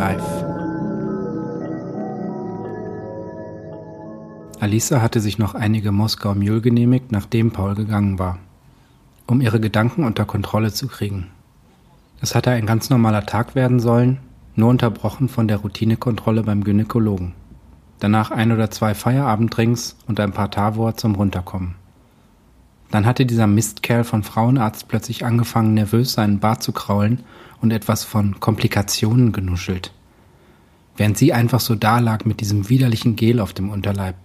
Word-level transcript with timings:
Life. 0.00 0.46
Alisa 4.58 5.02
hatte 5.02 5.20
sich 5.20 5.38
noch 5.38 5.54
einige 5.54 5.92
Moskau 5.92 6.34
Mule 6.34 6.62
genehmigt, 6.62 7.12
nachdem 7.12 7.50
Paul 7.50 7.74
gegangen 7.74 8.18
war, 8.18 8.38
um 9.26 9.42
ihre 9.42 9.60
Gedanken 9.60 10.04
unter 10.04 10.24
Kontrolle 10.24 10.72
zu 10.72 10.88
kriegen. 10.88 11.26
Es 12.22 12.34
hatte 12.34 12.50
ein 12.50 12.64
ganz 12.64 12.88
normaler 12.88 13.26
Tag 13.26 13.54
werden 13.54 13.78
sollen, 13.78 14.20
nur 14.56 14.70
unterbrochen 14.70 15.28
von 15.28 15.48
der 15.48 15.58
Routinekontrolle 15.58 16.44
beim 16.44 16.64
Gynäkologen. 16.64 17.34
Danach 17.98 18.30
ein 18.30 18.52
oder 18.52 18.70
zwei 18.70 18.94
Feierabenddrinks 18.94 19.96
und 20.06 20.18
ein 20.18 20.32
paar 20.32 20.50
Tavor 20.50 20.96
zum 20.96 21.14
Runterkommen. 21.14 21.74
Dann 22.90 23.06
hatte 23.06 23.24
dieser 23.24 23.46
Mistkerl 23.46 24.04
von 24.04 24.22
Frauenarzt 24.22 24.88
plötzlich 24.88 25.24
angefangen, 25.24 25.74
nervös 25.74 26.14
seinen 26.14 26.40
Bart 26.40 26.62
zu 26.62 26.72
kraulen 26.72 27.20
und 27.60 27.72
etwas 27.72 28.04
von 28.04 28.40
Komplikationen 28.40 29.32
genuschelt. 29.32 29.92
Während 30.96 31.16
sie 31.16 31.32
einfach 31.32 31.60
so 31.60 31.74
dalag 31.74 32.26
mit 32.26 32.40
diesem 32.40 32.68
widerlichen 32.68 33.16
Gel 33.16 33.40
auf 33.40 33.52
dem 33.52 33.70
Unterleib. 33.70 34.16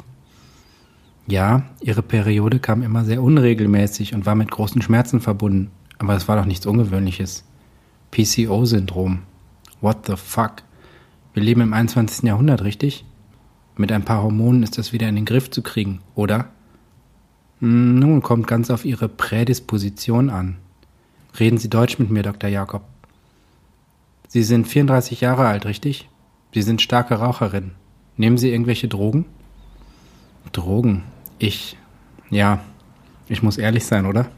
Ja, 1.28 1.64
ihre 1.82 2.04
Periode 2.04 2.60
kam 2.60 2.84
immer 2.84 3.04
sehr 3.04 3.22
unregelmäßig 3.24 4.14
und 4.14 4.26
war 4.26 4.36
mit 4.36 4.52
großen 4.52 4.82
Schmerzen 4.82 5.22
verbunden, 5.22 5.72
aber 5.98 6.16
es 6.16 6.28
war 6.28 6.38
doch 6.38 6.46
nichts 6.46 6.66
Ungewöhnliches. 6.66 7.46
PCO-Syndrom. 8.12 9.24
What 9.82 10.06
the 10.06 10.16
fuck? 10.16 10.64
Wir 11.34 11.44
leben 11.44 11.62
im 11.62 11.74
21. 11.74 12.24
Jahrhundert, 12.24 12.64
richtig? 12.64 13.06
Mit 13.76 13.92
ein 13.92 14.06
paar 14.06 14.24
Hormonen 14.24 14.64
ist 14.64 14.78
das 14.78 14.94
wieder 14.94 15.10
in 15.10 15.16
den 15.16 15.26
Griff 15.26 15.50
zu 15.50 15.62
kriegen, 15.62 16.00
oder? 16.14 16.50
Hm, 17.60 18.00
nun 18.00 18.22
kommt 18.22 18.48
ganz 18.48 18.70
auf 18.70 18.86
Ihre 18.86 19.10
Prädisposition 19.10 20.30
an. 20.30 20.58
Reden 21.40 21.58
Sie 21.58 21.70
Deutsch 21.70 22.00
mit 22.00 22.10
mir, 22.10 22.24
Dr. 22.24 22.50
Jakob. 22.50 22.84
Sie 24.28 24.44
sind 24.44 24.68
34 24.68 25.22
Jahre 25.22 25.48
alt, 25.48 25.66
richtig? 25.66 26.08
Sie 26.56 26.62
sind 26.62 26.82
starke 26.82 27.16
Raucherin. 27.16 27.72
Nehmen 28.16 28.38
Sie 28.38 28.50
irgendwelche 28.50 28.88
Drogen? 28.88 29.26
Drogen? 30.54 31.04
Ich. 31.38 31.76
Ja, 32.30 32.62
ich 33.28 33.44
muss 33.44 33.58
ehrlich 33.58 33.86
sein, 33.86 34.06
oder? 34.06 34.32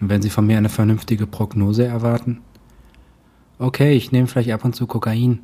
Und 0.00 0.08
wenn 0.08 0.22
Sie 0.22 0.30
von 0.30 0.46
mir 0.46 0.56
eine 0.56 0.70
vernünftige 0.70 1.26
Prognose 1.26 1.84
erwarten? 1.84 2.40
Okay, 3.58 3.92
ich 3.92 4.10
nehme 4.10 4.26
vielleicht 4.26 4.50
ab 4.52 4.64
und 4.64 4.74
zu 4.74 4.86
Kokain. 4.86 5.40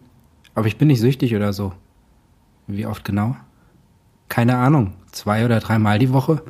Aber 0.55 0.69
ich 0.69 0.79
bin 0.79 0.89
nicht 0.89 1.01
süchtig 1.01 1.37
oder 1.37 1.53
so. 1.53 1.75
Wie 2.67 2.87
oft 2.87 3.05
genau? 3.05 3.37
Keine 4.31 4.57
Ahnung. 4.57 4.95
Zwei 5.13 5.45
oder 5.45 5.61
dreimal 5.61 5.99
die 5.99 6.15
Woche? 6.15 6.43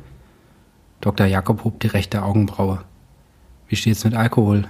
Dr. 1.01 1.27
Jakob 1.27 1.65
hob 1.65 1.81
die 1.81 1.87
rechte 1.87 2.23
Augenbraue. 2.23 2.85
Wie 3.67 3.75
steht's 3.75 4.05
mit 4.05 4.15
Alkohol? 4.15 4.65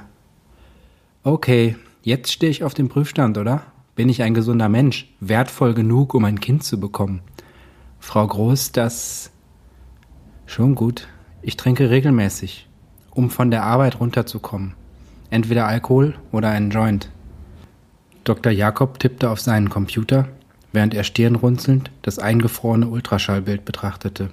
Okay, 1.22 1.76
jetzt 2.02 2.32
stehe 2.32 2.50
ich 2.50 2.64
auf 2.64 2.74
dem 2.74 2.90
Prüfstand, 2.90 3.38
oder? 3.38 3.62
Bin 3.98 4.10
ich 4.10 4.22
ein 4.22 4.36
gesunder 4.36 4.70
Mensch, 4.70 5.12
wertvoll 5.20 5.74
genug, 5.74 6.14
um 6.14 6.24
ein 6.24 6.40
Kind 6.40 6.64
zu 6.64 6.80
bekommen? 6.80 7.22
Frau 8.00 8.28
Groß, 8.28 8.72
das 8.72 9.32
schon 10.46 10.76
gut. 10.76 11.08
Ich 11.42 11.58
trinke 11.58 11.90
regelmäßig, 11.90 12.68
um 13.10 13.32
von 13.32 13.50
der 13.50 13.64
Arbeit 13.64 14.00
runterzukommen. 14.00 14.76
Entweder 15.32 15.66
Alkohol 15.66 16.14
oder 16.32 16.50
einen 16.50 16.70
Joint. 16.70 17.10
Dr. 18.24 18.52
Jakob 18.52 19.00
tippte 19.00 19.32
auf 19.32 19.40
seinen 19.40 19.70
Computer, 19.70 20.28
während 20.74 20.94
er 20.94 21.04
stirnrunzelnd 21.04 21.90
das 22.04 22.20
eingefrorene 22.20 22.88
Ultraschallbild 22.88 23.66
betrachtete. 23.66 24.30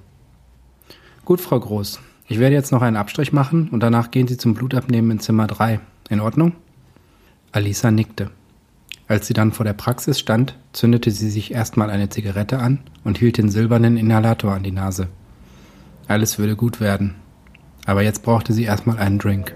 Gut, 1.24 1.40
Frau 1.40 1.58
Groß, 1.58 2.00
ich 2.28 2.38
werde 2.38 2.54
jetzt 2.54 2.70
noch 2.70 2.82
einen 2.82 2.98
Abstrich 2.98 3.32
machen 3.32 3.70
und 3.70 3.82
danach 3.82 4.10
gehen 4.10 4.28
Sie 4.28 4.36
zum 4.36 4.52
Blutabnehmen 4.52 5.12
in 5.12 5.20
Zimmer 5.20 5.46
3. 5.46 5.80
In 6.10 6.20
Ordnung? 6.20 6.52
Alisa 7.50 7.90
nickte. 7.90 8.30
Als 9.06 9.26
sie 9.26 9.34
dann 9.34 9.52
vor 9.52 9.64
der 9.64 9.74
Praxis 9.74 10.18
stand, 10.18 10.58
zündete 10.72 11.10
sie 11.10 11.30
sich 11.30 11.52
erstmal 11.52 11.90
eine 11.90 12.08
Zigarette 12.08 12.58
an 12.58 12.80
und 13.04 13.18
hielt 13.18 13.36
den 13.36 13.50
silbernen 13.50 13.96
Inhalator 13.96 14.52
an 14.52 14.62
die 14.62 14.72
Nase. 14.72 15.08
Alles 16.08 16.38
würde 16.38 16.56
gut 16.56 16.80
werden. 16.80 17.14
Aber 17.86 18.02
jetzt 18.02 18.22
brauchte 18.22 18.52
sie 18.54 18.64
erstmal 18.64 18.98
einen 18.98 19.18
Drink. 19.18 19.54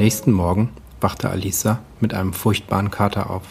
Nächsten 0.00 0.32
Morgen 0.32 0.70
wachte 1.02 1.28
Alisa 1.28 1.80
mit 2.00 2.14
einem 2.14 2.32
furchtbaren 2.32 2.90
Kater 2.90 3.28
auf. 3.28 3.42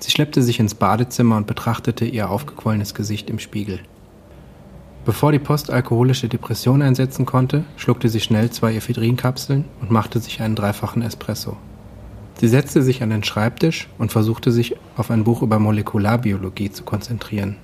Sie 0.00 0.10
schleppte 0.10 0.42
sich 0.42 0.58
ins 0.58 0.74
Badezimmer 0.74 1.36
und 1.36 1.46
betrachtete 1.46 2.04
ihr 2.04 2.28
aufgequollenes 2.28 2.92
Gesicht 2.92 3.30
im 3.30 3.38
Spiegel. 3.38 3.78
Bevor 5.04 5.30
die 5.30 5.38
postalkoholische 5.38 6.28
Depression 6.28 6.82
einsetzen 6.82 7.24
konnte, 7.24 7.62
schluckte 7.76 8.08
sie 8.08 8.18
schnell 8.18 8.50
zwei 8.50 8.74
Ephedrinkapseln 8.74 9.64
und 9.80 9.92
machte 9.92 10.18
sich 10.18 10.42
einen 10.42 10.56
dreifachen 10.56 11.02
Espresso. 11.02 11.56
Sie 12.40 12.48
setzte 12.48 12.82
sich 12.82 13.04
an 13.04 13.10
den 13.10 13.22
Schreibtisch 13.22 13.86
und 13.98 14.10
versuchte 14.10 14.50
sich 14.50 14.74
auf 14.96 15.12
ein 15.12 15.22
Buch 15.22 15.42
über 15.42 15.60
Molekularbiologie 15.60 16.72
zu 16.72 16.82
konzentrieren. 16.82 17.58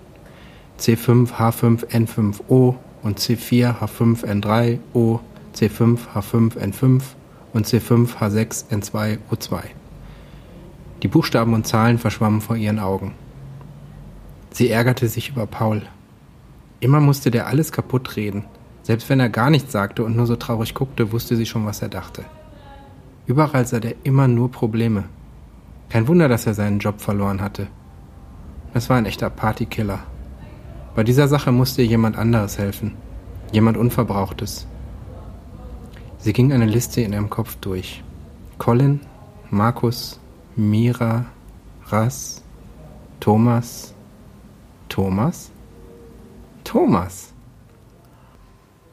C5H5N5O 0.79 2.77
und 3.03 3.19
C4H5N3O, 3.19 5.19
C5H5N5 5.57 7.03
und 7.53 7.67
C5H6N2O2. 7.67 9.61
Die 11.03 11.09
Buchstaben 11.09 11.55
und 11.55 11.67
Zahlen 11.67 11.99
verschwammen 11.99 12.41
vor 12.41 12.57
ihren 12.57 12.79
Augen. 12.79 13.15
Sie 14.51 14.69
ärgerte 14.71 15.09
sich 15.09 15.29
über 15.31 15.47
Paul. 15.47 15.83
Immer 16.81 17.01
musste 17.01 17.31
der 17.31 17.47
alles 17.47 17.73
kaputt 17.73 18.17
reden. 18.17 18.45
Selbst 18.83 19.09
wenn 19.09 19.21
er 19.21 19.29
gar 19.29 19.51
nichts 19.51 19.73
sagte 19.73 20.03
und 20.03 20.17
nur 20.17 20.27
so 20.27 20.37
traurig 20.37 20.75
guckte, 20.75 21.13
wusste 21.13 21.37
sie 21.37 21.47
schon, 21.47 21.67
was 21.67 21.83
er 21.83 21.89
dachte. 21.89 22.25
Überall 23.27 23.67
sah 23.67 23.81
der 23.81 23.95
immer 24.05 24.27
nur 24.27 24.51
Probleme. 24.51 25.05
Kein 25.91 26.09
Wunder, 26.09 26.29
dass 26.29 26.47
er 26.47 26.55
seinen 26.55 26.79
Job 26.79 27.01
verloren 27.01 27.41
hatte. 27.41 27.69
Es 28.75 28.89
war 28.89 28.97
ein 28.97 29.07
echter 29.07 29.31
Partykiller. 29.31 30.01
Bei 30.95 31.05
dieser 31.05 31.29
Sache 31.29 31.53
musste 31.53 31.83
ihr 31.83 31.89
jemand 31.89 32.17
anderes 32.17 32.59
helfen. 32.59 32.95
Jemand 33.53 33.77
Unverbrauchtes. 33.77 34.67
Sie 36.19 36.33
ging 36.33 36.53
eine 36.53 36.67
Liste 36.67 37.01
in 37.01 37.13
ihrem 37.13 37.31
Kopf 37.31 37.57
durch. 37.61 38.03
Colin, 38.59 39.01
Markus, 39.51 40.19
Mira, 40.57 41.27
Ras, 41.87 42.43
Thomas, 43.21 43.95
Thomas, 44.89 45.51
Thomas. 46.65 47.33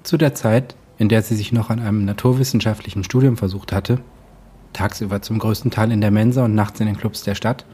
Zu 0.03 0.17
der 0.17 0.35
Zeit, 0.35 0.75
in 0.97 1.09
der 1.09 1.23
sie 1.23 1.35
sich 1.35 1.51
noch 1.51 1.69
an 1.69 1.79
einem 1.79 2.05
naturwissenschaftlichen 2.05 3.03
Studium 3.03 3.37
versucht 3.37 3.71
hatte, 3.71 3.99
tagsüber 4.73 5.21
zum 5.21 5.39
größten 5.39 5.71
Teil 5.71 5.91
in 5.91 6.01
der 6.01 6.11
Mensa 6.11 6.45
und 6.45 6.53
nachts 6.53 6.79
in 6.79 6.85
den 6.85 6.97
Clubs 6.97 7.23
der 7.23 7.35
Stadt, 7.35 7.65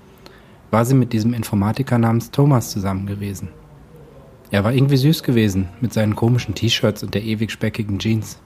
war 0.71 0.85
sie 0.85 0.95
mit 0.95 1.11
diesem 1.11 1.33
Informatiker 1.33 1.97
namens 1.97 2.31
Thomas 2.31 2.71
zusammen 2.71 3.05
gewesen. 3.05 3.49
Er 4.49 4.63
war 4.63 4.73
irgendwie 4.73 4.97
süß 4.97 5.23
gewesen, 5.23 5.69
mit 5.81 5.93
seinen 5.93 6.15
komischen 6.15 6.55
T-Shirts 6.55 7.03
und 7.03 7.13
der 7.13 7.23
ewig 7.23 7.51
speckigen 7.51 7.99
Jeans. 7.99 8.39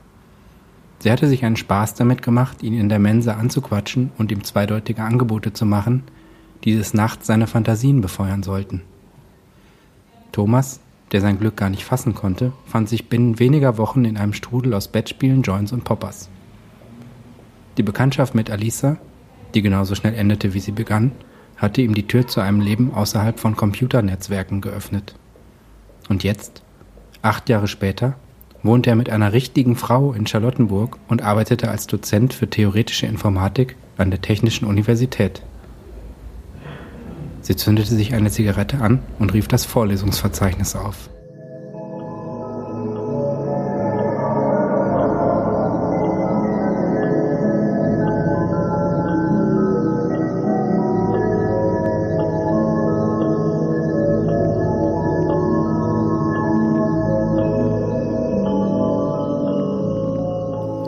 Sie 1.05 1.11
hatte 1.11 1.27
sich 1.27 1.45
einen 1.45 1.55
Spaß 1.55 1.93
damit 1.93 2.23
gemacht, 2.23 2.63
ihn 2.63 2.73
in 2.73 2.89
der 2.89 2.97
Mensa 2.97 3.35
anzuquatschen 3.35 4.09
und 4.17 4.31
ihm 4.31 4.43
zweideutige 4.43 5.03
Angebote 5.03 5.53
zu 5.53 5.63
machen, 5.63 6.01
die 6.63 6.75
des 6.75 6.95
Nachts 6.95 7.27
seine 7.27 7.45
Fantasien 7.45 8.01
befeuern 8.01 8.41
sollten. 8.41 8.81
Thomas, 10.31 10.79
der 11.11 11.21
sein 11.21 11.37
Glück 11.37 11.57
gar 11.57 11.69
nicht 11.69 11.83
fassen 11.85 12.15
konnte, 12.15 12.53
fand 12.65 12.89
sich 12.89 13.07
binnen 13.07 13.37
weniger 13.37 13.77
Wochen 13.77 14.03
in 14.03 14.17
einem 14.17 14.33
Strudel 14.33 14.73
aus 14.73 14.87
Bettspielen, 14.87 15.43
Joints 15.43 15.73
und 15.73 15.83
Poppers. 15.83 16.27
Die 17.77 17.83
Bekanntschaft 17.83 18.33
mit 18.33 18.49
Alisa, 18.49 18.97
die 19.53 19.61
genauso 19.61 19.93
schnell 19.93 20.15
endete, 20.15 20.55
wie 20.55 20.59
sie 20.59 20.71
begann, 20.71 21.11
hatte 21.55 21.83
ihm 21.83 21.93
die 21.93 22.07
Tür 22.07 22.25
zu 22.25 22.41
einem 22.41 22.61
Leben 22.61 22.91
außerhalb 22.95 23.39
von 23.39 23.55
Computernetzwerken 23.55 24.59
geöffnet. 24.59 25.13
Und 26.09 26.23
jetzt, 26.23 26.63
acht 27.21 27.47
Jahre 27.47 27.67
später, 27.67 28.15
wohnte 28.65 28.89
er 28.89 28.95
mit 28.95 29.09
einer 29.09 29.33
richtigen 29.33 29.75
Frau 29.75 30.13
in 30.13 30.27
Charlottenburg 30.27 30.97
und 31.07 31.21
arbeitete 31.21 31.69
als 31.69 31.87
Dozent 31.87 32.33
für 32.33 32.49
theoretische 32.49 33.05
Informatik 33.05 33.75
an 33.97 34.11
der 34.11 34.21
Technischen 34.21 34.65
Universität. 34.65 35.41
Sie 37.41 37.55
zündete 37.55 37.93
sich 37.93 38.13
eine 38.13 38.31
Zigarette 38.31 38.79
an 38.79 39.03
und 39.19 39.33
rief 39.33 39.47
das 39.47 39.65
Vorlesungsverzeichnis 39.65 40.75
auf. 40.75 41.09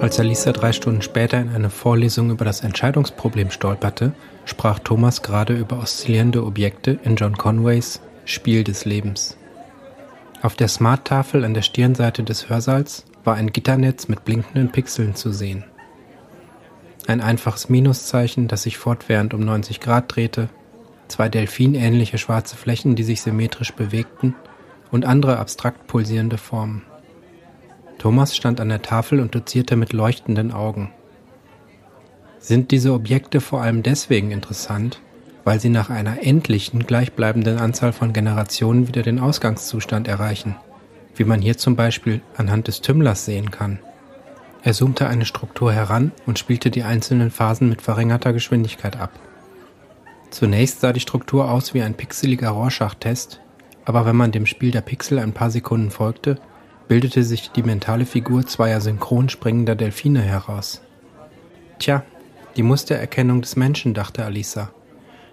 Als 0.07 0.21
Alisa 0.21 0.53
drei 0.53 0.71
Stunden 0.71 1.01
später 1.01 1.37
in 1.37 1.49
eine 1.49 1.69
Vorlesung 1.69 2.29
über 2.29 2.45
das 2.45 2.61
Entscheidungsproblem 2.61 3.51
stolperte, 3.51 4.13
sprach 4.45 4.79
Thomas 4.79 5.21
gerade 5.21 5.53
über 5.53 5.79
oszillierende 5.79 6.45
Objekte 6.45 6.97
in 7.03 7.17
John 7.17 7.37
Conways 7.37 7.99
Spiel 8.23 8.63
des 8.63 8.85
Lebens. 8.85 9.35
Auf 10.41 10.55
der 10.55 10.69
Smart-Tafel 10.69 11.43
an 11.43 11.53
der 11.53 11.61
Stirnseite 11.61 12.23
des 12.23 12.47
Hörsaals 12.47 13.03
war 13.25 13.35
ein 13.35 13.51
Gitternetz 13.51 14.07
mit 14.07 14.23
blinkenden 14.23 14.71
Pixeln 14.71 15.13
zu 15.13 15.33
sehen. 15.33 15.65
Ein 17.05 17.19
einfaches 17.19 17.67
Minuszeichen, 17.67 18.47
das 18.47 18.63
sich 18.63 18.77
fortwährend 18.77 19.33
um 19.33 19.41
90 19.41 19.81
Grad 19.81 20.15
drehte, 20.15 20.47
zwei 21.09 21.27
delfinähnliche 21.27 22.17
schwarze 22.17 22.55
Flächen, 22.55 22.95
die 22.95 23.03
sich 23.03 23.21
symmetrisch 23.21 23.73
bewegten 23.73 24.35
und 24.89 25.03
andere 25.03 25.37
abstrakt 25.37 25.85
pulsierende 25.87 26.37
Formen. 26.37 26.83
Thomas 27.97 28.35
stand 28.35 28.59
an 28.61 28.69
der 28.69 28.81
Tafel 28.81 29.19
und 29.19 29.33
dozierte 29.33 29.75
mit 29.75 29.93
leuchtenden 29.93 30.51
Augen. 30.51 30.91
Sind 32.39 32.71
diese 32.71 32.93
Objekte 32.93 33.41
vor 33.41 33.61
allem 33.61 33.83
deswegen 33.83 34.31
interessant, 34.31 35.01
weil 35.43 35.59
sie 35.59 35.69
nach 35.69 35.89
einer 35.89 36.23
endlichen 36.23 36.85
gleichbleibenden 36.85 37.57
Anzahl 37.57 37.93
von 37.93 38.13
Generationen 38.13 38.87
wieder 38.87 39.01
den 39.01 39.19
Ausgangszustand 39.19 40.07
erreichen, 40.07 40.55
wie 41.15 41.23
man 41.23 41.41
hier 41.41 41.57
zum 41.57 41.75
Beispiel 41.75 42.21
anhand 42.35 42.67
des 42.67 42.81
Tümmlers 42.81 43.25
sehen 43.25 43.49
kann. 43.49 43.79
Er 44.63 44.73
zoomte 44.73 45.07
eine 45.07 45.25
Struktur 45.25 45.71
heran 45.71 46.11
und 46.25 46.39
spielte 46.39 46.69
die 46.69 46.83
einzelnen 46.83 47.31
Phasen 47.31 47.69
mit 47.69 47.81
verringerter 47.81 48.33
Geschwindigkeit 48.33 48.97
ab. 48.97 49.11
Zunächst 50.29 50.81
sah 50.81 50.91
die 50.91 50.99
Struktur 50.99 51.49
aus 51.49 51.73
wie 51.73 51.81
ein 51.81 51.93
pixeliger 51.93 52.49
Rorschach-Test, 52.49 53.39
aber 53.85 54.05
wenn 54.05 54.17
man 54.17 54.33
dem 54.33 54.45
Spiel 54.45 54.71
der 54.71 54.81
Pixel 54.81 55.19
ein 55.19 55.31
paar 55.31 55.49
Sekunden 55.49 55.89
folgte, 55.91 56.37
bildete 56.87 57.23
sich 57.23 57.51
die 57.51 57.63
mentale 57.63 58.05
Figur 58.05 58.45
zweier 58.45 58.81
synchron 58.81 59.29
springender 59.29 59.75
Delfine 59.75 60.21
heraus. 60.21 60.81
Tja, 61.79 62.03
die 62.55 62.63
Mustererkennung 62.63 63.41
des 63.41 63.55
Menschen, 63.55 63.93
dachte 63.93 64.25
Alisa, 64.25 64.71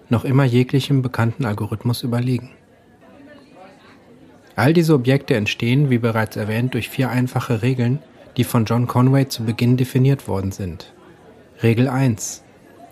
noch 0.08 0.24
immer 0.24 0.44
jeglichem 0.44 1.02
bekannten 1.02 1.44
Algorithmus 1.44 2.02
überlegen. 2.02 2.50
All 4.56 4.72
diese 4.72 4.94
Objekte 4.94 5.34
entstehen, 5.34 5.90
wie 5.90 5.98
bereits 5.98 6.36
erwähnt, 6.36 6.74
durch 6.74 6.88
vier 6.88 7.10
einfache 7.10 7.62
Regeln, 7.62 7.98
die 8.36 8.44
von 8.44 8.66
John 8.66 8.86
Conway 8.86 9.28
zu 9.28 9.44
Beginn 9.44 9.76
definiert 9.76 10.28
worden 10.28 10.52
sind. 10.52 10.92
Regel 11.62 11.88
1. 11.88 12.42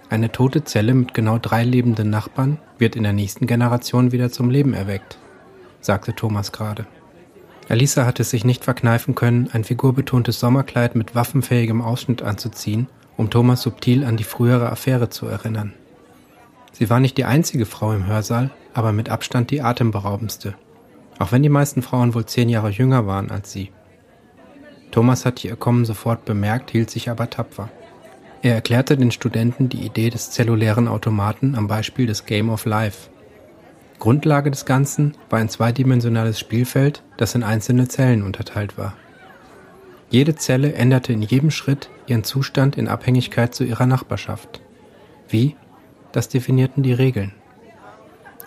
Eine 0.08 0.32
tote 0.32 0.64
Zelle 0.64 0.94
mit 0.94 1.14
genau 1.14 1.38
drei 1.38 1.64
lebenden 1.64 2.10
Nachbarn 2.10 2.58
wird 2.78 2.96
in 2.96 3.02
der 3.02 3.12
nächsten 3.12 3.46
Generation 3.46 4.12
wieder 4.12 4.30
zum 4.30 4.50
Leben 4.50 4.74
erweckt, 4.74 5.18
sagte 5.80 6.14
Thomas 6.14 6.52
gerade. 6.52 6.86
Alisa 7.68 8.04
hatte 8.04 8.22
es 8.22 8.30
sich 8.30 8.44
nicht 8.44 8.64
verkneifen 8.64 9.14
können, 9.14 9.48
ein 9.52 9.64
figurbetontes 9.64 10.40
Sommerkleid 10.40 10.94
mit 10.94 11.14
waffenfähigem 11.14 11.80
Ausschnitt 11.80 12.22
anzuziehen, 12.22 12.88
um 13.16 13.30
Thomas 13.30 13.62
subtil 13.62 14.04
an 14.04 14.16
die 14.16 14.24
frühere 14.24 14.70
Affäre 14.70 15.08
zu 15.08 15.26
erinnern. 15.26 15.72
Sie 16.72 16.90
war 16.90 17.00
nicht 17.00 17.16
die 17.18 17.24
einzige 17.24 17.66
Frau 17.66 17.92
im 17.92 18.06
Hörsaal, 18.06 18.50
aber 18.74 18.92
mit 18.92 19.08
Abstand 19.08 19.50
die 19.50 19.62
atemberaubendste, 19.62 20.54
auch 21.18 21.32
wenn 21.32 21.42
die 21.42 21.48
meisten 21.48 21.82
Frauen 21.82 22.14
wohl 22.14 22.26
zehn 22.26 22.48
Jahre 22.48 22.70
jünger 22.70 23.06
waren 23.06 23.30
als 23.30 23.52
sie. 23.52 23.70
Thomas 24.90 25.24
hatte 25.24 25.48
ihr 25.48 25.56
Kommen 25.56 25.84
sofort 25.84 26.24
bemerkt, 26.24 26.70
hielt 26.70 26.90
sich 26.90 27.08
aber 27.08 27.30
tapfer. 27.30 27.70
Er 28.42 28.54
erklärte 28.54 28.96
den 28.96 29.10
Studenten 29.10 29.68
die 29.68 29.86
Idee 29.86 30.10
des 30.10 30.30
zellulären 30.32 30.88
Automaten 30.88 31.54
am 31.54 31.68
Beispiel 31.68 32.06
des 32.06 32.26
Game 32.26 32.50
of 32.50 32.66
Life. 32.66 33.08
Grundlage 34.02 34.50
des 34.50 34.64
Ganzen 34.64 35.14
war 35.30 35.38
ein 35.38 35.48
zweidimensionales 35.48 36.40
Spielfeld, 36.40 37.04
das 37.18 37.36
in 37.36 37.44
einzelne 37.44 37.86
Zellen 37.86 38.24
unterteilt 38.24 38.76
war. 38.76 38.94
Jede 40.10 40.34
Zelle 40.34 40.72
änderte 40.72 41.12
in 41.12 41.22
jedem 41.22 41.52
Schritt 41.52 41.88
ihren 42.08 42.24
Zustand 42.24 42.76
in 42.76 42.88
Abhängigkeit 42.88 43.54
zu 43.54 43.62
ihrer 43.62 43.86
Nachbarschaft. 43.86 44.60
Wie? 45.28 45.54
Das 46.10 46.28
definierten 46.28 46.82
die 46.82 46.94
Regeln. 46.94 47.30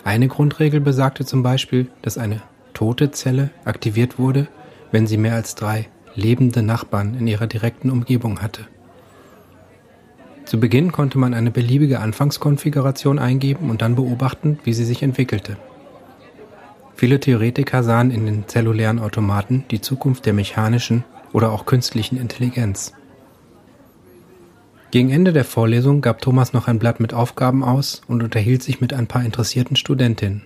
Eine 0.04 0.28
Grundregel 0.28 0.82
besagte 0.82 1.24
zum 1.24 1.42
Beispiel, 1.42 1.88
dass 2.02 2.18
eine 2.18 2.42
tote 2.74 3.12
Zelle 3.12 3.50
aktiviert 3.64 4.20
wurde, 4.20 4.50
wenn 4.92 5.08
sie 5.08 5.16
mehr 5.16 5.36
als 5.36 5.56
drei 5.56 5.88
lebende 6.16 6.64
Nachbarn 6.64 7.16
in 7.18 7.28
ihrer 7.28 7.48
direkten 7.48 7.92
Umgebung 7.92 8.42
hatte. 8.42 8.68
Zu 10.46 10.60
Beginn 10.60 10.92
konnte 10.92 11.18
man 11.18 11.34
eine 11.34 11.50
beliebige 11.50 12.00
Anfangskonfiguration 12.00 13.18
eingeben 13.18 13.70
und 13.70 13.82
dann 13.82 13.96
beobachten, 13.96 14.60
wie 14.64 14.74
sie 14.74 14.86
sich 14.86 15.02
entwickelte. 15.02 15.58
Viele 16.96 17.20
Theoretiker 17.20 17.84
sahen 17.84 18.12
in 18.12 18.26
den 18.26 18.48
zellulären 18.48 19.00
Automaten 19.00 19.66
die 19.72 19.82
Zukunft 19.82 20.26
der 20.26 20.34
mechanischen 20.34 21.04
oder 21.34 21.52
auch 21.52 21.66
künstlichen 21.66 22.18
Intelligenz. 22.18 22.94
Gegen 24.92 25.10
Ende 25.10 25.34
der 25.34 25.44
Vorlesung 25.44 26.00
gab 26.02 26.22
Thomas 26.22 26.54
noch 26.54 26.68
ein 26.68 26.80
Blatt 26.80 27.02
mit 27.02 27.14
Aufgaben 27.14 27.64
aus 27.64 28.02
und 28.08 28.24
unterhielt 28.24 28.64
sich 28.64 28.80
mit 28.80 28.94
ein 28.94 29.08
paar 29.08 29.26
interessierten 29.26 29.76
Studentinnen. 29.76 30.44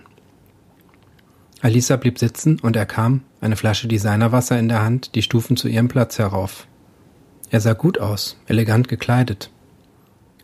Alisa 1.60 1.96
blieb 1.96 2.18
sitzen 2.18 2.58
und 2.58 2.74
er 2.74 2.86
kam, 2.86 3.20
eine 3.40 3.54
Flasche 3.54 3.86
Designerwasser 3.86 4.58
in 4.58 4.68
der 4.68 4.82
Hand, 4.82 5.14
die 5.14 5.22
Stufen 5.22 5.56
zu 5.56 5.68
ihrem 5.68 5.88
Platz 5.88 6.18
herauf. 6.18 6.66
Er 7.50 7.60
sah 7.60 7.74
gut 7.74 8.00
aus, 8.00 8.38
elegant 8.46 8.88
gekleidet, 8.88 9.50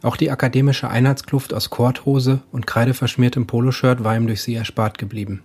auch 0.03 0.17
die 0.17 0.31
akademische 0.31 0.89
Einheitskluft 0.89 1.55
aus 1.55 1.71
Korthose 1.71 2.43
und 2.53 2.67
kreideverschmiertem 2.67 3.47
Poloshirt 3.47 4.05
war 4.05 4.17
ihm 4.17 4.27
durch 4.27 4.43
sie 4.43 4.55
erspart 4.55 4.99
geblieben. 4.99 5.43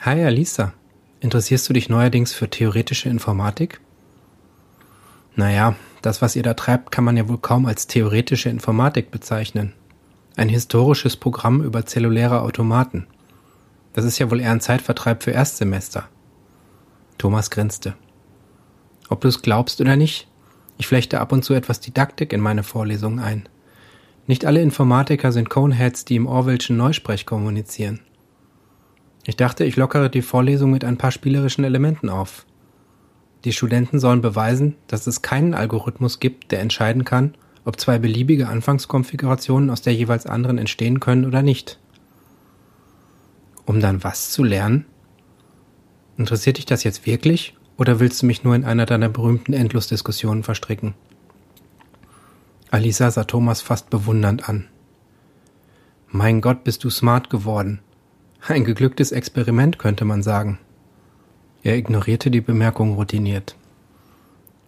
Hi 0.00 0.24
Alisa, 0.24 0.72
interessierst 1.20 1.68
du 1.68 1.72
dich 1.72 1.88
neuerdings 1.88 2.32
für 2.32 2.48
theoretische 2.48 3.08
Informatik? 3.08 3.80
Naja, 5.34 5.76
das, 6.02 6.22
was 6.22 6.36
ihr 6.36 6.42
da 6.42 6.54
treibt, 6.54 6.90
kann 6.90 7.04
man 7.04 7.16
ja 7.16 7.28
wohl 7.28 7.38
kaum 7.38 7.66
als 7.66 7.86
theoretische 7.86 8.48
Informatik 8.48 9.10
bezeichnen. 9.10 9.72
Ein 10.36 10.48
historisches 10.48 11.16
Programm 11.16 11.62
über 11.62 11.84
zelluläre 11.84 12.42
Automaten. 12.42 13.06
Das 13.92 14.04
ist 14.04 14.18
ja 14.18 14.30
wohl 14.30 14.40
eher 14.40 14.52
ein 14.52 14.60
Zeitvertreib 14.60 15.22
für 15.22 15.32
Erstsemester. 15.32 16.08
Thomas 17.18 17.50
grinste. 17.50 17.94
Ob 19.08 19.20
du 19.20 19.28
es 19.28 19.42
glaubst 19.42 19.80
oder 19.80 19.96
nicht, 19.96 20.28
ich 20.78 20.86
flechte 20.86 21.20
ab 21.20 21.32
und 21.32 21.44
zu 21.44 21.54
etwas 21.54 21.80
Didaktik 21.80 22.32
in 22.32 22.40
meine 22.40 22.62
Vorlesungen 22.62 23.18
ein. 23.18 23.48
Nicht 24.26 24.46
alle 24.46 24.62
Informatiker 24.62 25.32
sind 25.32 25.50
Coneheads, 25.50 26.04
die 26.04 26.16
im 26.16 26.26
Orwellschen 26.26 26.76
Neusprech 26.76 27.26
kommunizieren. 27.26 28.00
Ich 29.26 29.36
dachte, 29.36 29.64
ich 29.64 29.76
lockere 29.76 30.08
die 30.08 30.22
Vorlesung 30.22 30.70
mit 30.70 30.84
ein 30.84 30.96
paar 30.96 31.10
spielerischen 31.10 31.64
Elementen 31.64 32.08
auf. 32.08 32.46
Die 33.44 33.52
Studenten 33.52 33.98
sollen 33.98 34.22
beweisen, 34.22 34.76
dass 34.86 35.06
es 35.06 35.22
keinen 35.22 35.54
Algorithmus 35.54 36.20
gibt, 36.20 36.52
der 36.52 36.60
entscheiden 36.60 37.04
kann, 37.04 37.34
ob 37.64 37.80
zwei 37.80 37.98
beliebige 37.98 38.48
Anfangskonfigurationen 38.48 39.70
aus 39.70 39.82
der 39.82 39.94
jeweils 39.94 40.26
anderen 40.26 40.58
entstehen 40.58 41.00
können 41.00 41.24
oder 41.24 41.42
nicht. 41.42 41.78
Um 43.66 43.80
dann 43.80 44.04
was 44.04 44.30
zu 44.30 44.44
lernen? 44.44 44.86
Interessiert 46.16 46.58
dich 46.58 46.66
das 46.66 46.84
jetzt 46.84 47.04
wirklich 47.04 47.57
oder 47.78 48.00
willst 48.00 48.20
du 48.20 48.26
mich 48.26 48.44
nur 48.44 48.54
in 48.54 48.64
einer 48.64 48.84
deiner 48.84 49.08
berühmten 49.08 49.54
Endlosdiskussionen 49.54 50.42
verstricken? 50.42 50.94
Alisa 52.70 53.10
sah 53.10 53.24
Thomas 53.24 53.62
fast 53.62 53.88
bewundernd 53.88 54.46
an. 54.48 54.66
Mein 56.08 56.42
Gott, 56.42 56.64
bist 56.64 56.84
du 56.84 56.90
smart 56.90 57.30
geworden. 57.30 57.80
Ein 58.46 58.64
geglücktes 58.64 59.12
Experiment, 59.12 59.78
könnte 59.78 60.04
man 60.04 60.22
sagen. 60.22 60.58
Er 61.62 61.76
ignorierte 61.76 62.30
die 62.30 62.40
Bemerkung 62.40 62.94
routiniert. 62.94 63.56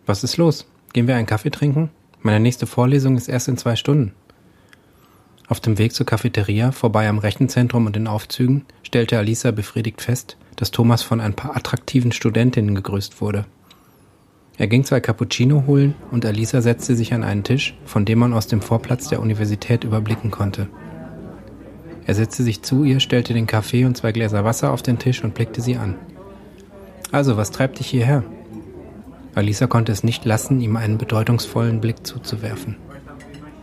Was 0.07 0.25
ist 0.25 0.37
los? 0.37 0.67
Gehen 0.93 1.07
wir 1.07 1.17
einen 1.17 1.27
Kaffee 1.27 1.51
trinken? 1.51 1.91
Meine 2.21 2.41
nächste 2.41 2.67
Vorlesung 2.67 3.17
ist 3.17 3.29
erst 3.29 3.49
in 3.49 3.57
zwei 3.57 3.77
Stunden. 3.77 4.13
Auf 5.51 5.59
dem 5.59 5.79
Weg 5.79 5.93
zur 5.93 6.07
Cafeteria, 6.07 6.71
vorbei 6.71 7.09
am 7.09 7.19
Rechenzentrum 7.19 7.87
und 7.87 7.97
den 7.97 8.07
Aufzügen, 8.07 8.67
stellte 8.85 9.19
Alisa 9.19 9.51
befriedigt 9.51 10.01
fest, 10.01 10.37
dass 10.55 10.71
Thomas 10.71 11.03
von 11.03 11.21
ein 11.21 11.35
paar 11.35 11.57
attraktiven 11.57 12.13
Studentinnen 12.13 12.77
gegrüßt 12.77 13.21
wurde. 13.21 13.47
Er 14.59 14.69
ging 14.69 14.85
zwei 14.85 15.01
Cappuccino 15.01 15.65
holen 15.67 15.97
und 16.13 16.25
Alisa 16.25 16.61
setzte 16.61 16.95
sich 16.95 17.13
an 17.15 17.25
einen 17.25 17.43
Tisch, 17.43 17.77
von 17.85 18.05
dem 18.05 18.21
man 18.21 18.33
aus 18.33 18.47
dem 18.47 18.63
Vorplatz 18.63 19.09
der 19.09 19.21
Universität 19.21 19.83
überblicken 19.83 20.31
konnte. 20.31 20.69
Er 22.07 22.15
setzte 22.15 22.45
sich 22.45 22.63
zu 22.63 22.85
ihr, 22.85 23.01
stellte 23.01 23.35
den 23.35 23.49
Kaffee 23.49 23.85
und 23.85 23.97
zwei 23.97 24.13
Gläser 24.13 24.45
Wasser 24.45 24.73
auf 24.73 24.83
den 24.83 25.01
Tisch 25.01 25.25
und 25.25 25.35
blickte 25.35 25.63
sie 25.63 25.77
an. 25.77 25.97
Also, 27.11 27.37
was 27.37 27.51
treibt 27.51 27.81
dich 27.81 27.89
hierher? 27.89 28.23
Alisa 29.35 29.67
konnte 29.67 29.91
es 29.91 30.05
nicht 30.05 30.25
lassen, 30.25 30.61
ihm 30.61 30.77
einen 30.77 30.97
bedeutungsvollen 30.97 31.81
Blick 31.81 32.07
zuzuwerfen. 32.07 32.77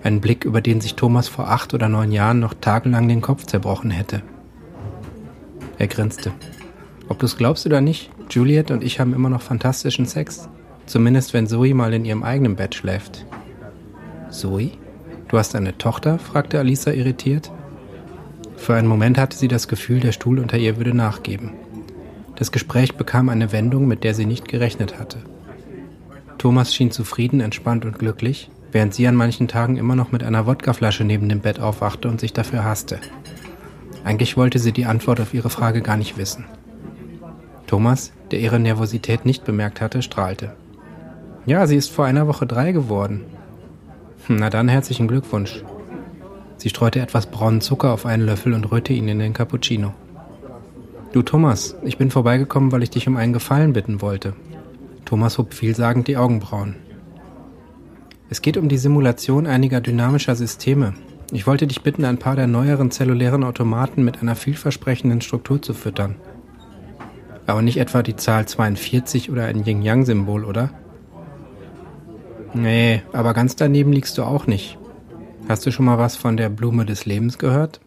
Einen 0.03 0.21
Blick, 0.21 0.45
über 0.45 0.61
den 0.61 0.81
sich 0.81 0.95
Thomas 0.95 1.27
vor 1.27 1.49
acht 1.49 1.73
oder 1.73 1.89
neun 1.89 2.11
Jahren 2.11 2.39
noch 2.39 2.53
tagelang 2.53 3.07
den 3.07 3.21
Kopf 3.21 3.45
zerbrochen 3.45 3.91
hätte. 3.91 4.21
Er 5.77 5.87
grinste. 5.87 6.31
Ob 7.09 7.19
du 7.19 7.25
es 7.25 7.37
glaubst 7.37 7.65
oder 7.65 7.81
nicht, 7.81 8.09
Juliet 8.29 8.71
und 8.71 8.83
ich 8.83 8.99
haben 8.99 9.13
immer 9.13 9.29
noch 9.29 9.41
fantastischen 9.41 10.05
Sex. 10.05 10.49
Zumindest 10.85 11.33
wenn 11.33 11.47
Zoe 11.47 11.73
mal 11.73 11.93
in 11.93 12.05
ihrem 12.05 12.23
eigenen 12.23 12.55
Bett 12.55 12.75
schläft. 12.75 13.25
Zoe? 14.29 14.71
Du 15.27 15.37
hast 15.37 15.55
eine 15.55 15.77
Tochter? 15.77 16.19
fragte 16.19 16.59
Alisa 16.59 16.91
irritiert. 16.91 17.51
Für 18.55 18.75
einen 18.75 18.87
Moment 18.87 19.17
hatte 19.17 19.37
sie 19.37 19.47
das 19.47 19.67
Gefühl, 19.67 19.99
der 19.99 20.11
Stuhl 20.11 20.39
unter 20.39 20.57
ihr 20.57 20.77
würde 20.77 20.95
nachgeben. 20.95 21.53
Das 22.35 22.51
Gespräch 22.51 22.95
bekam 22.95 23.29
eine 23.29 23.51
Wendung, 23.51 23.87
mit 23.87 24.03
der 24.03 24.13
sie 24.13 24.25
nicht 24.25 24.47
gerechnet 24.47 24.99
hatte. 24.99 25.19
Thomas 26.37 26.73
schien 26.73 26.91
zufrieden, 26.91 27.39
entspannt 27.39 27.83
und 27.83 27.97
glücklich, 27.97 28.49
während 28.77 28.93
sie 28.93 29.07
an 29.07 29.15
manchen 29.15 29.47
Tagen 29.47 29.75
immer 29.75 29.95
noch 29.95 30.11
mit 30.11 30.21
einer 30.21 30.45
Wodkaflasche 30.45 31.03
neben 31.03 31.29
dem 31.29 31.39
Bett 31.39 31.59
aufwachte 31.59 32.09
und 32.09 32.19
sich 32.19 32.31
dafür 32.31 32.63
hasste. 32.63 32.99
Eigentlich 34.03 34.37
wollte 34.37 34.59
sie 34.59 34.71
die 34.71 34.85
Antwort 34.85 35.19
auf 35.19 35.33
ihre 35.33 35.49
Frage 35.49 35.81
gar 35.81 35.97
nicht 35.97 36.15
wissen. 36.19 36.45
Thomas, 37.65 38.11
der 38.29 38.39
ihre 38.39 38.59
Nervosität 38.59 39.25
nicht 39.25 39.45
bemerkt 39.45 39.81
hatte, 39.81 40.03
strahlte. 40.03 40.53
Ja, 41.47 41.65
sie 41.65 41.75
ist 41.75 41.91
vor 41.91 42.05
einer 42.05 42.27
Woche 42.27 42.45
drei 42.45 42.71
geworden. 42.71 43.23
Hm, 44.27 44.35
na 44.35 44.51
dann 44.51 44.69
herzlichen 44.69 45.07
Glückwunsch. 45.07 45.63
Sie 46.57 46.69
streute 46.69 46.99
etwas 46.99 47.25
braunen 47.25 47.61
Zucker 47.61 47.91
auf 47.91 48.05
einen 48.05 48.27
Löffel 48.27 48.53
und 48.53 48.71
rührte 48.71 48.93
ihn 48.93 49.07
in 49.07 49.17
den 49.17 49.33
Cappuccino. 49.33 49.95
Du 51.13 51.23
Thomas, 51.23 51.75
ich 51.81 51.97
bin 51.97 52.11
vorbeigekommen, 52.11 52.71
weil 52.71 52.83
ich 52.83 52.91
dich 52.91 53.07
um 53.07 53.17
einen 53.17 53.33
Gefallen 53.33 53.73
bitten 53.73 54.01
wollte. 54.03 54.33
Thomas 55.03 55.39
hob 55.39 55.55
vielsagend 55.55 56.07
die 56.07 56.17
Augenbrauen. 56.17 56.75
Es 58.29 58.41
geht 58.41 58.57
um 58.57 58.67
die 58.67 58.77
Simulation 58.77 59.47
einiger 59.47 59.79
dynamischer 59.79 60.35
Systeme. 60.35 60.93
Ich 61.31 61.47
wollte 61.47 61.65
dich 61.65 61.81
bitten, 61.81 62.03
ein 62.03 62.17
paar 62.17 62.35
der 62.35 62.47
neueren 62.47 62.91
zellulären 62.91 63.43
Automaten 63.43 64.03
mit 64.03 64.21
einer 64.21 64.35
vielversprechenden 64.35 65.21
Struktur 65.21 65.61
zu 65.61 65.73
füttern. 65.73 66.15
Aber 67.45 67.61
nicht 67.61 67.77
etwa 67.77 68.03
die 68.03 68.17
Zahl 68.17 68.45
42 68.45 69.31
oder 69.31 69.45
ein 69.45 69.65
Yin-Yang-Symbol, 69.65 70.43
oder? 70.43 70.71
Nee, 72.53 73.01
aber 73.13 73.33
ganz 73.33 73.55
daneben 73.55 73.93
liegst 73.93 74.17
du 74.17 74.23
auch 74.23 74.47
nicht. 74.47 74.77
Hast 75.47 75.65
du 75.65 75.71
schon 75.71 75.85
mal 75.85 75.97
was 75.97 76.17
von 76.17 76.35
der 76.35 76.49
Blume 76.49 76.85
des 76.85 77.05
Lebens 77.05 77.37
gehört? 77.37 77.79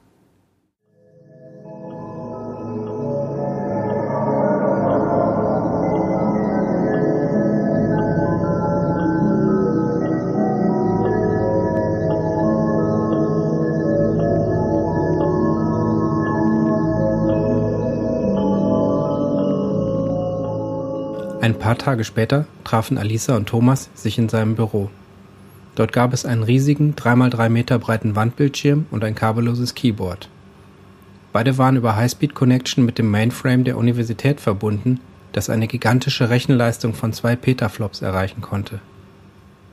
Paar 21.71 21.79
Tage 21.79 22.03
später 22.03 22.47
trafen 22.65 22.99
Alisa 22.99 23.37
und 23.37 23.49
Thomas 23.49 23.91
sich 23.95 24.19
in 24.19 24.29
seinem 24.29 24.57
Büro. 24.57 24.91
Dort 25.77 25.93
gab 25.93 26.12
es 26.12 26.27
einen 26.27 26.43
riesigen, 26.43 26.97
3x3 26.97 27.49
Meter 27.49 27.79
breiten 27.79 28.17
Wandbildschirm 28.17 28.87
und 28.91 29.05
ein 29.05 29.15
kabelloses 29.15 29.77
Keyboard. 29.77 30.29
Beide 31.33 31.59
waren 31.59 31.77
über 31.77 31.95
Highspeed 31.95 32.35
Connection 32.35 32.85
mit 32.85 32.99
dem 32.99 33.09
Mainframe 33.09 33.62
der 33.62 33.79
Universität 33.79 34.41
verbunden, 34.41 34.99
das 35.31 35.49
eine 35.49 35.69
gigantische 35.69 36.29
Rechenleistung 36.29 36.93
von 36.93 37.12
zwei 37.12 37.37
Petaflops 37.37 38.03
erreichen 38.03 38.41
konnte. 38.41 38.81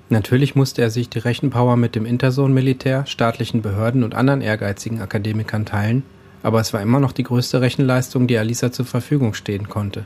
Natürlich 0.09 0.53
musste 0.53 0.83
er 0.83 0.91
sich 0.91 1.09
die 1.09 1.17
Rechenpower 1.17 1.77
mit 1.77 1.95
dem 1.95 2.05
Interson-Militär, 2.05 3.07
staatlichen 3.07 3.63
Behörden 3.63 4.03
und 4.03 4.13
anderen 4.13 4.41
ehrgeizigen 4.41 5.01
Akademikern 5.01 5.65
teilen, 5.65 6.03
aber 6.43 6.59
es 6.59 6.73
war 6.73 6.81
immer 6.83 6.99
noch 6.99 7.11
die 7.11 7.23
größte 7.23 7.59
Rechenleistung, 7.59 8.27
die 8.27 8.37
Alisa 8.37 8.71
zur 8.71 8.85
Verfügung 8.85 9.33
stehen 9.33 9.67
konnte. 9.67 10.05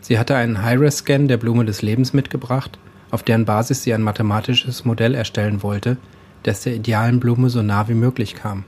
Sie 0.00 0.18
hatte 0.18 0.36
einen 0.36 0.62
High-Res-Scan 0.62 1.28
der 1.28 1.36
Blume 1.36 1.64
des 1.64 1.82
Lebens 1.82 2.12
mitgebracht, 2.12 2.78
auf 3.10 3.22
deren 3.22 3.44
Basis 3.44 3.82
sie 3.82 3.94
ein 3.94 4.02
mathematisches 4.02 4.84
Modell 4.84 5.14
erstellen 5.14 5.62
wollte, 5.62 5.96
das 6.42 6.62
der 6.62 6.74
idealen 6.74 7.20
Blume 7.20 7.50
so 7.50 7.62
nah 7.62 7.88
wie 7.88 7.94
möglich 7.94 8.34
kam. 8.34 8.64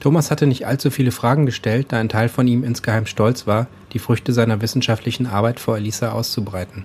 Thomas 0.00 0.30
hatte 0.30 0.46
nicht 0.46 0.66
allzu 0.66 0.90
viele 0.90 1.12
Fragen 1.12 1.44
gestellt, 1.44 1.88
da 1.90 1.98
ein 1.98 2.08
Teil 2.08 2.28
von 2.28 2.48
ihm 2.48 2.64
insgeheim 2.64 3.06
stolz 3.06 3.46
war, 3.46 3.66
die 3.92 3.98
Früchte 3.98 4.32
seiner 4.32 4.62
wissenschaftlichen 4.62 5.26
Arbeit 5.26 5.60
vor 5.60 5.76
Elisa 5.76 6.12
auszubreiten. 6.12 6.84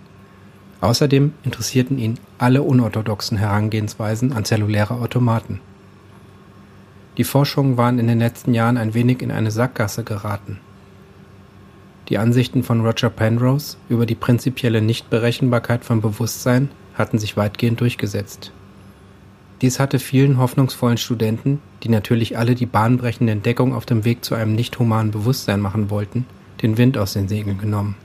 Außerdem 0.82 1.34
interessierten 1.44 1.98
ihn 1.98 2.20
alle 2.38 2.62
unorthodoxen 2.62 3.38
Herangehensweisen 3.38 4.34
an 4.34 4.44
zelluläre 4.44 4.96
Automaten. 4.96 5.62
Die 7.18 7.24
Forschungen 7.24 7.78
waren 7.78 7.98
in 7.98 8.08
den 8.08 8.20
letzten 8.20 8.54
Jahren 8.54 8.78
ein 8.78 8.94
wenig 8.94 9.22
in 9.22 9.32
eine 9.32 9.52
Sackgasse 9.52 10.04
geraten. 10.04 10.60
Die 12.10 12.20
Ansichten 12.20 12.62
von 12.62 12.86
Roger 12.86 13.10
Penrose 13.10 13.78
über 13.90 14.06
die 14.06 14.14
prinzipielle 14.14 14.80
Nichtberechenbarkeit 14.80 15.84
von 15.84 16.02
Bewusstsein 16.02 16.70
hatten 16.94 17.18
sich 17.18 17.36
weitgehend 17.36 17.82
durchgesetzt. 17.82 18.52
Dies 19.62 19.80
hatte 19.80 19.98
vielen 19.98 20.38
hoffnungsvollen 20.38 20.98
Studenten, 20.98 21.60
die 21.82 21.90
natürlich 21.90 22.38
alle 22.38 22.54
die 22.54 22.68
bahnbrechende 22.68 23.32
Entdeckung 23.32 23.74
auf 23.74 23.88
dem 23.88 24.06
Weg 24.06 24.24
zu 24.24 24.36
einem 24.36 24.54
nicht 24.54 24.78
humanen 24.78 25.12
Bewusstsein 25.12 25.60
machen 25.60 25.90
wollten, 25.90 26.28
den 26.62 26.78
Wind 26.78 26.96
aus 26.98 27.14
den 27.14 27.28
Segeln 27.28 27.58
genommen. 27.58 27.96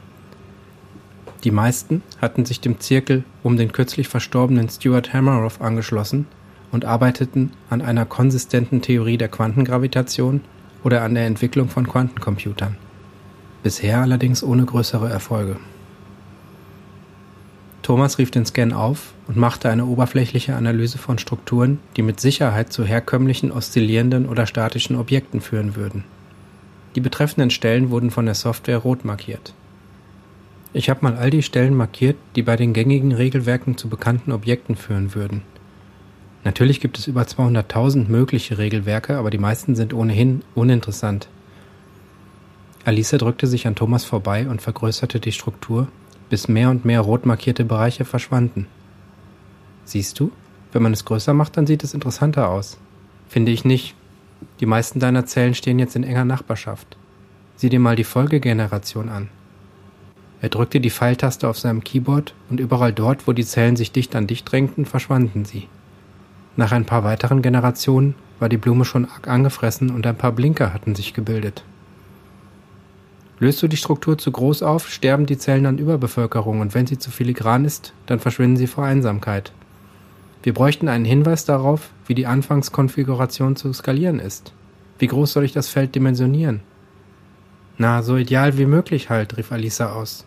Die 1.45 1.51
meisten 1.51 2.03
hatten 2.23 2.47
sich 2.47 2.61
dem 2.61 2.81
Zirkel 2.81 3.25
um 3.43 3.59
den 3.59 3.73
kürzlich 3.73 4.09
verstorbenen 4.09 4.69
Stuart 4.71 5.13
Hameroff 5.13 5.61
angeschlossen 5.61 6.27
und 6.73 6.87
arbeiteten 6.87 7.53
an 7.69 7.83
einer 7.83 8.07
konsistenten 8.07 8.81
Theorie 8.81 9.19
der 9.19 9.29
Quantengravitation 9.29 10.41
oder 10.85 11.03
an 11.03 11.15
der 11.15 11.27
Entwicklung 11.27 11.69
von 11.69 11.87
Quantencomputern 11.87 12.77
bisher 13.63 14.01
allerdings 14.01 14.43
ohne 14.43 14.65
größere 14.65 15.09
Erfolge. 15.09 15.57
Thomas 17.83 18.19
rief 18.19 18.31
den 18.31 18.47
Scan 18.47 18.73
auf 18.73 19.15
und 19.27 19.37
machte 19.37 19.71
eine 19.71 19.87
oberflächliche 19.87 20.55
Analyse 20.55 20.99
von 20.99 21.19
Strukturen, 21.19 21.79
die 21.97 22.03
mit 22.03 22.21
Sicherheit 22.21 22.73
zu 22.73 22.85
herkömmlichen 22.85 23.51
oszillierenden 23.51 24.29
oder 24.29 24.47
statischen 24.47 24.97
Objekten 24.97 25.41
führen 25.41 25.77
würden. 25.77 26.05
Die 26.95 27.01
betreffenden 27.01 27.51
Stellen 27.51 27.91
wurden 27.91 28.11
von 28.11 28.27
der 28.27 28.35
Software 28.35 28.79
rot 28.79 29.05
markiert. 29.05 29.55
Ich 30.73 30.89
habe 30.89 31.01
mal 31.03 31.17
all 31.17 31.31
die 31.31 31.43
Stellen 31.43 31.75
markiert, 31.75 32.17
die 32.37 32.43
bei 32.43 32.57
den 32.57 32.73
gängigen 32.73 33.13
Regelwerken 33.13 33.77
zu 33.77 33.89
bekannten 33.89 34.31
Objekten 34.31 34.77
führen 34.77 35.15
würden. 35.15 35.43
Natürlich 36.45 36.81
gibt 36.81 36.99
es 36.99 37.07
über 37.07 37.23
200.000 37.23 38.09
mögliche 38.09 38.59
Regelwerke, 38.59 39.17
aber 39.17 39.31
die 39.31 39.39
meisten 39.39 39.75
sind 39.75 39.93
ohnehin 39.93 40.43
uninteressant. 40.55 41.29
Alice 42.91 43.11
drückte 43.13 43.47
sich 43.47 43.69
an 43.69 43.77
Thomas 43.77 44.05
vorbei 44.05 44.49
und 44.49 44.61
vergrößerte 44.61 45.21
die 45.21 45.31
Struktur, 45.31 45.87
bis 46.29 46.49
mehr 46.49 46.71
und 46.71 46.85
mehr 46.85 47.01
rot 47.01 47.25
markierte 47.25 47.65
Bereiche 47.65 48.05
verschwanden. 48.05 48.67
Siehst 49.85 50.19
du, 50.19 50.33
wenn 50.73 50.83
man 50.83 50.93
es 50.93 51.05
größer 51.05 51.33
macht, 51.33 51.57
dann 51.57 51.69
sieht 51.69 51.85
es 51.85 51.95
interessanter 51.95 52.49
aus. 52.49 52.79
Finde 53.29 53.53
ich 53.53 53.65
nicht. 53.65 53.95
Die 54.59 54.67
meisten 54.67 54.99
deiner 54.99 55.25
Zellen 55.25 55.55
stehen 55.55 55.79
jetzt 55.79 55.95
in 55.95 56.03
enger 56.03 56.25
Nachbarschaft. 56.25 56.97
Sieh 57.55 57.69
dir 57.69 57.79
mal 57.79 57.95
die 57.95 58.03
Folgegeneration 58.03 59.09
an. 59.09 59.29
Er 60.43 60.49
drückte 60.49 60.81
die 60.81 60.91
Pfeiltaste 60.91 61.49
auf 61.49 61.61
seinem 61.61 61.85
Keyboard 61.85 62.35
und 62.49 62.59
überall 62.59 62.93
dort, 62.93 63.29
wo 63.29 63.33
die 63.33 63.47
Zellen 63.47 63.77
sich 63.77 63.93
dicht 63.93 64.17
an 64.17 64.27
dicht 64.27 64.51
drängten, 64.51 64.85
verschwanden 64.85 65.45
sie. 65.45 65.69
Nach 66.57 66.73
ein 66.73 66.87
paar 66.87 67.05
weiteren 67.05 67.41
Generationen 67.41 68.17
war 68.41 68.49
die 68.49 68.57
Blume 68.57 68.85
schon 68.85 69.05
arg 69.09 69.29
angefressen 69.29 69.91
und 69.91 70.09
ein 70.09 70.17
paar 70.17 70.33
Blinker 70.33 70.75
hatten 70.75 70.97
sich 70.97 71.15
gebildet. 71.15 71.63
Löst 73.41 73.63
du 73.63 73.69
die 73.69 73.79
Struktur 73.79 74.19
zu 74.19 74.31
groß 74.31 74.63
auf, 74.63 74.91
sterben 74.91 75.25
die 75.25 75.39
Zellen 75.39 75.65
an 75.65 75.79
Überbevölkerung 75.79 76.61
und 76.61 76.75
wenn 76.75 76.87
sie 76.87 76.99
zu 76.99 77.11
filigran 77.11 77.65
ist, 77.65 77.95
dann 78.05 78.21
verschwinden 78.21 78.59
sie 78.59 78.67
vor 78.67 78.85
Einsamkeit. 78.85 79.53
Wir 80.43 80.53
bräuchten 80.53 80.89
einen 80.89 81.07
Hinweis 81.07 81.47
darauf, 81.47 81.89
wie 82.07 82.15
die 82.15 82.27
Anfangskonfiguration 82.27 83.57
zu 83.57 83.73
skalieren 83.73 84.19
ist. 84.19 84.53
Wie 84.99 85.07
groß 85.07 85.33
soll 85.33 85.45
ich 85.45 85.53
das 85.53 85.69
Feld 85.69 85.95
dimensionieren? 85.95 86.61
Na, 87.79 88.03
so 88.03 88.19
ideal 88.19 88.59
wie 88.59 88.67
möglich 88.67 89.09
halt, 89.09 89.39
rief 89.39 89.53
Alisa 89.53 89.95
aus. 89.95 90.27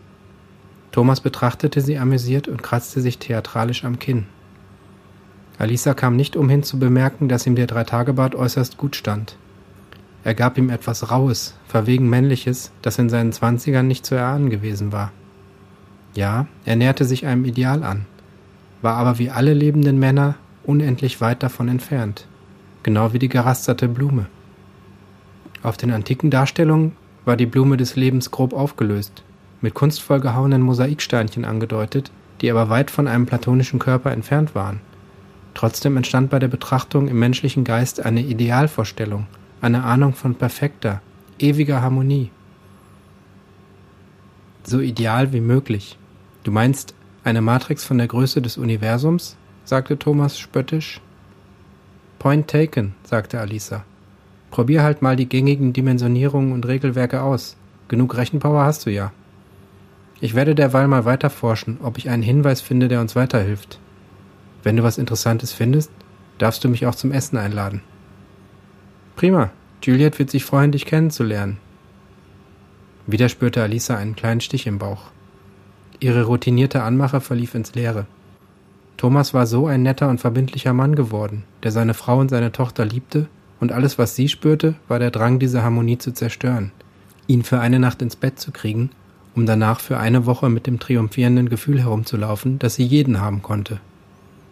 Thomas 0.91 1.21
betrachtete 1.21 1.81
sie 1.81 1.99
amüsiert 1.99 2.47
und 2.47 2.63
kratzte 2.63 2.99
sich 2.99 3.19
theatralisch 3.19 3.83
am 3.83 3.99
Kinn. 3.99 4.25
Alisa 5.59 5.93
kam 5.93 6.15
nicht 6.15 6.35
umhin 6.35 6.63
zu 6.63 6.79
bemerken, 6.79 7.29
dass 7.29 7.45
ihm 7.45 7.55
der 7.55 7.67
Dreitagebart 7.67 8.33
äußerst 8.33 8.77
gut 8.77 8.95
stand. 8.95 9.37
Er 10.25 10.33
gab 10.35 10.57
ihm 10.57 10.69
etwas 10.69 11.11
Raues, 11.11 11.53
verwegen 11.67 12.09
Männliches, 12.09 12.71
das 12.81 12.97
in 12.97 13.09
seinen 13.09 13.33
Zwanzigern 13.33 13.87
nicht 13.87 14.05
zu 14.05 14.15
erahnen 14.15 14.49
gewesen 14.49 14.91
war. 14.93 15.11
Ja, 16.13 16.47
er 16.63 16.75
näherte 16.77 17.03
sich 17.03 17.25
einem 17.25 17.43
Ideal 17.43 17.83
an, 17.83 18.05
war 18.81 18.95
aber 18.95 19.19
wie 19.19 19.29
alle 19.29 19.53
lebenden 19.53 19.99
Männer 19.99 20.35
unendlich 20.63 21.19
weit 21.19 21.43
davon 21.43 21.67
entfernt, 21.67 22.25
genau 22.83 23.11
wie 23.11 23.19
die 23.19 23.27
gerasterte 23.27 23.89
Blume. 23.89 24.27
Auf 25.61 25.75
den 25.75 25.91
antiken 25.91 26.29
Darstellungen 26.29 26.93
war 27.25 27.35
die 27.35 27.45
Blume 27.45 27.75
des 27.75 27.97
Lebens 27.97 28.31
grob 28.31 28.53
aufgelöst, 28.53 29.23
mit 29.59 29.73
kunstvoll 29.73 30.21
gehauenen 30.21 30.61
Mosaiksteinchen 30.61 31.43
angedeutet, 31.43 32.11
die 32.41 32.49
aber 32.49 32.69
weit 32.69 32.91
von 32.91 33.07
einem 33.07 33.25
platonischen 33.25 33.79
Körper 33.79 34.11
entfernt 34.11 34.55
waren. 34.55 34.79
Trotzdem 35.53 35.97
entstand 35.97 36.29
bei 36.29 36.39
der 36.39 36.47
Betrachtung 36.47 37.07
im 37.09 37.19
menschlichen 37.19 37.65
Geist 37.65 38.05
eine 38.05 38.21
Idealvorstellung– 38.21 39.27
eine 39.63 39.85
Ahnung 39.85 40.13
von 40.13 40.35
perfekter, 40.35 41.01
ewiger 41.39 41.81
Harmonie. 41.81 42.31
So 44.63 44.81
ideal 44.81 45.31
wie 45.31 45.39
möglich. 45.39 45.97
Du 46.43 46.51
meinst 46.51 46.93
eine 47.23 47.41
Matrix 47.41 47.85
von 47.85 47.97
der 47.97 48.07
Größe 48.07 48.41
des 48.41 48.57
Universums? 48.57 49.37
sagte 49.63 49.97
Thomas 49.97 50.37
spöttisch. 50.37 50.99
Point 52.19 52.49
taken, 52.49 52.95
sagte 53.05 53.39
Alisa. 53.39 53.85
Probier 54.51 54.83
halt 54.83 55.01
mal 55.01 55.15
die 55.15 55.29
gängigen 55.29 55.71
Dimensionierungen 55.71 56.51
und 56.51 56.67
Regelwerke 56.67 57.21
aus. 57.21 57.55
Genug 57.87 58.17
Rechenpower 58.17 58.65
hast 58.65 58.85
du 58.85 58.91
ja. 58.91 59.13
Ich 60.19 60.35
werde 60.35 60.55
derweil 60.55 60.89
mal 60.89 61.05
weiter 61.05 61.29
forschen, 61.29 61.77
ob 61.81 61.97
ich 61.97 62.09
einen 62.09 62.23
Hinweis 62.23 62.59
finde, 62.59 62.89
der 62.89 62.99
uns 62.99 63.15
weiterhilft. 63.15 63.79
Wenn 64.61 64.75
du 64.75 64.83
was 64.83 64.97
Interessantes 64.97 65.53
findest, 65.53 65.91
darfst 66.37 66.65
du 66.65 66.67
mich 66.67 66.85
auch 66.85 66.95
zum 66.95 67.13
Essen 67.13 67.37
einladen. 67.37 67.81
Prima. 69.15 69.51
Juliet 69.81 70.17
wird 70.19 70.29
sich 70.29 70.45
freuen, 70.45 70.71
dich 70.71 70.85
kennenzulernen. 70.85 71.57
Wieder 73.05 73.27
spürte 73.27 73.61
Alisa 73.61 73.97
einen 73.97 74.15
kleinen 74.15 74.41
Stich 74.41 74.65
im 74.65 74.79
Bauch. 74.79 75.11
Ihre 75.99 76.23
routinierte 76.23 76.83
Anmache 76.83 77.19
verlief 77.19 77.53
ins 77.53 77.75
Leere. 77.75 78.05
Thomas 78.95 79.33
war 79.33 79.45
so 79.45 79.67
ein 79.67 79.83
netter 79.83 80.09
und 80.09 80.21
verbindlicher 80.21 80.73
Mann 80.73 80.95
geworden, 80.95 81.43
der 81.63 81.71
seine 81.71 81.93
Frau 81.93 82.19
und 82.19 82.29
seine 82.29 82.51
Tochter 82.51 82.85
liebte, 82.85 83.27
und 83.59 83.71
alles, 83.71 83.97
was 83.97 84.15
sie 84.15 84.29
spürte, 84.29 84.75
war 84.87 84.99
der 84.99 85.11
Drang, 85.11 85.39
diese 85.39 85.63
Harmonie 85.63 85.97
zu 85.97 86.11
zerstören, 86.13 86.71
ihn 87.27 87.43
für 87.43 87.59
eine 87.59 87.79
Nacht 87.79 88.01
ins 88.01 88.15
Bett 88.15 88.39
zu 88.39 88.51
kriegen 88.51 88.89
um 89.35 89.45
danach 89.45 89.79
für 89.79 89.97
eine 89.97 90.25
Woche 90.25 90.49
mit 90.49 90.67
dem 90.67 90.79
triumphierenden 90.79 91.49
Gefühl 91.49 91.81
herumzulaufen, 91.81 92.59
dass 92.59 92.75
sie 92.75 92.85
jeden 92.85 93.19
haben 93.19 93.41
konnte, 93.41 93.79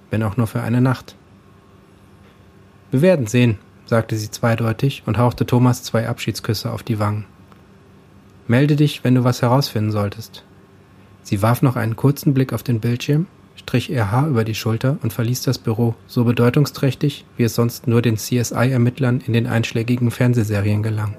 wenn 0.10 0.24
auch 0.24 0.38
nur 0.38 0.48
für 0.48 0.62
eine 0.62 0.82
Nacht. 0.82 1.16
Wir 2.90 3.02
werden 3.02 3.28
sehen, 3.28 3.58
sagte 3.92 4.16
sie 4.16 4.32
zweideutig 4.32 5.04
und 5.06 5.18
hauchte 5.18 5.46
Thomas 5.46 5.84
zwei 5.84 6.08
Abschiedsküsse 6.08 6.72
auf 6.72 6.82
die 6.82 6.98
Wangen. 6.98 7.26
Melde 8.48 8.78
dich, 8.78 9.04
wenn 9.04 9.16
du 9.16 9.26
was 9.26 9.42
herausfinden 9.42 9.92
solltest. 9.92 10.46
Sie 11.24 11.42
warf 11.42 11.62
noch 11.62 11.76
einen 11.76 11.98
kurzen 11.98 12.34
Blick 12.34 12.54
auf 12.54 12.64
den 12.64 12.80
Bildschirm, 12.80 13.28
strich 13.58 13.90
ihr 13.90 14.10
Haar 14.10 14.30
über 14.30 14.46
die 14.46 14.56
Schulter 14.56 14.98
und 15.04 15.12
verließ 15.12 15.42
das 15.42 15.60
Büro, 15.60 15.94
so 16.08 16.24
bedeutungsträchtig, 16.24 17.26
wie 17.36 17.44
es 17.44 17.54
sonst 17.54 17.86
nur 17.86 18.02
den 18.02 18.16
CSI-Ermittlern 18.16 19.20
in 19.28 19.34
den 19.34 19.46
einschlägigen 19.46 20.10
Fernsehserien 20.10 20.84
gelang. 20.84 21.18